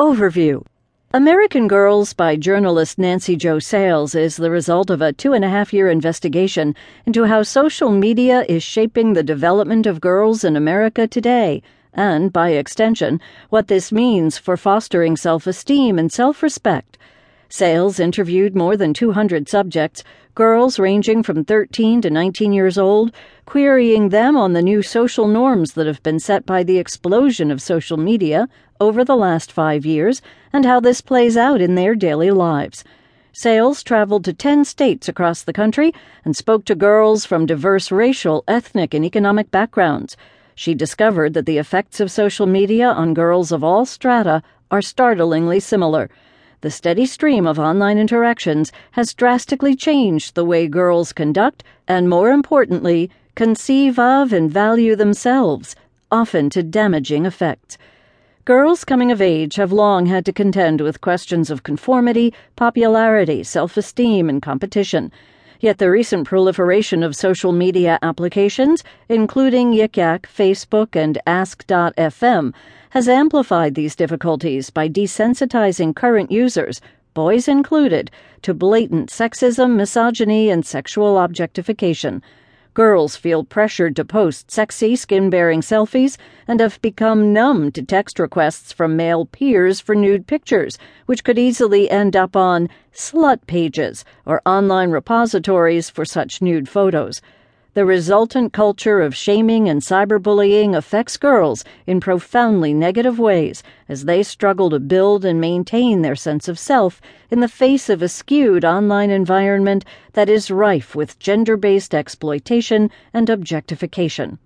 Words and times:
Overview 0.00 0.64
American 1.12 1.68
Girls 1.68 2.14
by 2.14 2.34
journalist 2.34 2.98
Nancy 2.98 3.36
Jo 3.36 3.58
Sales 3.58 4.14
is 4.14 4.38
the 4.38 4.50
result 4.50 4.88
of 4.88 5.02
a 5.02 5.12
two 5.12 5.34
and 5.34 5.44
a 5.44 5.50
half 5.50 5.74
year 5.74 5.90
investigation 5.90 6.74
into 7.04 7.24
how 7.24 7.42
social 7.42 7.90
media 7.90 8.46
is 8.48 8.62
shaping 8.62 9.12
the 9.12 9.22
development 9.22 9.84
of 9.84 10.00
girls 10.00 10.42
in 10.42 10.56
America 10.56 11.06
today, 11.06 11.62
and, 11.92 12.32
by 12.32 12.52
extension, 12.52 13.20
what 13.50 13.68
this 13.68 13.92
means 13.92 14.38
for 14.38 14.56
fostering 14.56 15.18
self 15.18 15.46
esteem 15.46 15.98
and 15.98 16.10
self 16.10 16.42
respect. 16.42 16.96
Sales 17.52 17.98
interviewed 17.98 18.54
more 18.54 18.76
than 18.76 18.94
200 18.94 19.48
subjects, 19.48 20.04
girls 20.36 20.78
ranging 20.78 21.20
from 21.20 21.44
13 21.44 22.00
to 22.00 22.08
19 22.08 22.52
years 22.52 22.78
old, 22.78 23.12
querying 23.44 24.10
them 24.10 24.36
on 24.36 24.52
the 24.52 24.62
new 24.62 24.82
social 24.82 25.26
norms 25.26 25.72
that 25.72 25.88
have 25.88 26.00
been 26.04 26.20
set 26.20 26.46
by 26.46 26.62
the 26.62 26.78
explosion 26.78 27.50
of 27.50 27.60
social 27.60 27.96
media 27.96 28.48
over 28.80 29.04
the 29.04 29.16
last 29.16 29.50
five 29.50 29.84
years 29.84 30.22
and 30.52 30.64
how 30.64 30.78
this 30.78 31.00
plays 31.00 31.36
out 31.36 31.60
in 31.60 31.74
their 31.74 31.96
daily 31.96 32.30
lives. 32.30 32.84
Sales 33.32 33.82
traveled 33.82 34.24
to 34.24 34.32
10 34.32 34.64
states 34.64 35.08
across 35.08 35.42
the 35.42 35.52
country 35.52 35.92
and 36.24 36.36
spoke 36.36 36.64
to 36.64 36.76
girls 36.76 37.24
from 37.24 37.46
diverse 37.46 37.90
racial, 37.90 38.44
ethnic, 38.46 38.94
and 38.94 39.04
economic 39.04 39.50
backgrounds. 39.50 40.16
She 40.54 40.72
discovered 40.72 41.34
that 41.34 41.46
the 41.46 41.58
effects 41.58 41.98
of 41.98 42.12
social 42.12 42.46
media 42.46 42.88
on 42.88 43.12
girls 43.12 43.50
of 43.50 43.64
all 43.64 43.86
strata 43.86 44.40
are 44.70 44.80
startlingly 44.80 45.58
similar 45.58 46.08
the 46.62 46.70
steady 46.70 47.06
stream 47.06 47.46
of 47.46 47.58
online 47.58 47.96
interactions 47.96 48.70
has 48.92 49.14
drastically 49.14 49.74
changed 49.74 50.34
the 50.34 50.44
way 50.44 50.68
girls 50.68 51.12
conduct 51.12 51.64
and, 51.88 52.08
more 52.08 52.30
importantly, 52.30 53.10
conceive 53.34 53.98
of 53.98 54.32
and 54.32 54.50
value 54.50 54.94
themselves, 54.94 55.74
often 56.10 56.50
to 56.50 56.62
damaging 56.62 57.24
effects. 57.24 57.78
Girls 58.44 58.84
coming 58.84 59.10
of 59.10 59.22
age 59.22 59.56
have 59.56 59.72
long 59.72 60.06
had 60.06 60.26
to 60.26 60.32
contend 60.32 60.80
with 60.80 61.00
questions 61.00 61.50
of 61.50 61.62
conformity, 61.62 62.34
popularity, 62.56 63.42
self 63.42 63.76
esteem, 63.76 64.28
and 64.28 64.42
competition. 64.42 65.10
Yet 65.62 65.76
the 65.76 65.90
recent 65.90 66.26
proliferation 66.26 67.02
of 67.02 67.14
social 67.14 67.52
media 67.52 67.98
applications, 68.00 68.82
including 69.10 69.72
Yik 69.72 69.98
Yak, 69.98 70.26
Facebook, 70.26 70.96
and 70.96 71.18
Ask.fm, 71.26 72.54
has 72.90 73.08
amplified 73.08 73.74
these 73.74 73.94
difficulties 73.94 74.70
by 74.70 74.88
desensitizing 74.88 75.94
current 75.94 76.30
users, 76.30 76.80
boys 77.12 77.46
included, 77.46 78.10
to 78.40 78.54
blatant 78.54 79.10
sexism, 79.10 79.76
misogyny, 79.76 80.48
and 80.48 80.64
sexual 80.64 81.18
objectification. 81.18 82.22
Girls 82.72 83.16
feel 83.16 83.42
pressured 83.42 83.96
to 83.96 84.04
post 84.04 84.48
sexy, 84.48 84.94
skin 84.94 85.28
bearing 85.28 85.60
selfies 85.60 86.16
and 86.46 86.60
have 86.60 86.80
become 86.80 87.32
numb 87.32 87.72
to 87.72 87.82
text 87.82 88.20
requests 88.20 88.72
from 88.72 88.96
male 88.96 89.26
peers 89.26 89.80
for 89.80 89.96
nude 89.96 90.28
pictures, 90.28 90.78
which 91.06 91.24
could 91.24 91.36
easily 91.36 91.90
end 91.90 92.14
up 92.14 92.36
on 92.36 92.68
slut 92.94 93.44
pages 93.48 94.04
or 94.24 94.40
online 94.46 94.92
repositories 94.92 95.90
for 95.90 96.04
such 96.04 96.40
nude 96.40 96.68
photos. 96.68 97.20
The 97.72 97.84
resultant 97.84 98.52
culture 98.52 99.00
of 99.00 99.14
shaming 99.14 99.68
and 99.68 99.80
cyberbullying 99.80 100.74
affects 100.74 101.16
girls 101.16 101.64
in 101.86 102.00
profoundly 102.00 102.74
negative 102.74 103.20
ways 103.20 103.62
as 103.88 104.06
they 104.06 104.24
struggle 104.24 104.70
to 104.70 104.80
build 104.80 105.24
and 105.24 105.40
maintain 105.40 106.02
their 106.02 106.16
sense 106.16 106.48
of 106.48 106.58
self 106.58 107.00
in 107.30 107.38
the 107.38 107.46
face 107.46 107.88
of 107.88 108.02
a 108.02 108.08
skewed 108.08 108.64
online 108.64 109.10
environment 109.10 109.84
that 110.14 110.28
is 110.28 110.50
rife 110.50 110.96
with 110.96 111.20
gender 111.20 111.56
based 111.56 111.94
exploitation 111.94 112.90
and 113.14 113.30
objectification. 113.30 114.40